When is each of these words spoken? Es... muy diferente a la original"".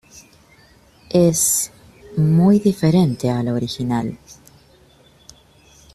Es... 1.11 1.71
muy 2.17 2.57
diferente 2.57 3.29
a 3.29 3.43
la 3.43 3.53
original"". 3.53 4.17